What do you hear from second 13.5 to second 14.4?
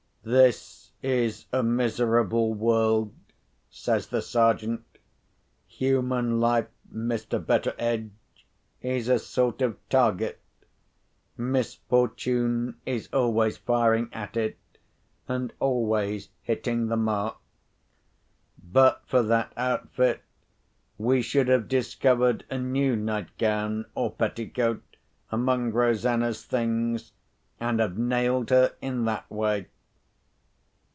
firing at